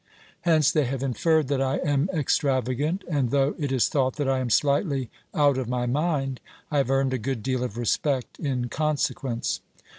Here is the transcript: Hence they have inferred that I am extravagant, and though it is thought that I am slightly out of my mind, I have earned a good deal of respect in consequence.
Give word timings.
Hence 0.41 0.71
they 0.71 0.85
have 0.85 1.03
inferred 1.03 1.47
that 1.49 1.61
I 1.61 1.75
am 1.77 2.09
extravagant, 2.11 3.03
and 3.07 3.29
though 3.29 3.53
it 3.59 3.71
is 3.71 3.87
thought 3.87 4.15
that 4.15 4.27
I 4.27 4.39
am 4.39 4.49
slightly 4.49 5.11
out 5.31 5.59
of 5.59 5.69
my 5.69 5.85
mind, 5.85 6.39
I 6.71 6.77
have 6.77 6.89
earned 6.89 7.13
a 7.13 7.19
good 7.19 7.43
deal 7.43 7.63
of 7.63 7.77
respect 7.77 8.39
in 8.39 8.67
consequence. 8.67 9.59